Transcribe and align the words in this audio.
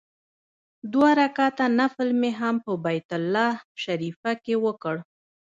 دوه 0.93 1.09
رکعته 1.21 1.65
نفل 1.79 2.09
مې 2.19 2.31
هم 2.39 2.55
په 2.65 2.71
بیت 2.85 3.09
الله 3.19 3.51
شریفه 3.83 4.31
کې 4.43 4.55
وکړ. 4.65 4.95